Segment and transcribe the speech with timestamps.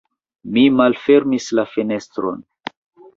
[0.53, 2.41] Mi malfermis la fenestron.